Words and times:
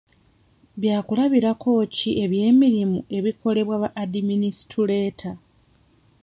Byakulabirako 0.81 1.69
ki 1.95 2.09
eby'emirimu 2.23 2.97
ebikolebwa 3.17 3.77
adiminisituleeta. 4.01 5.31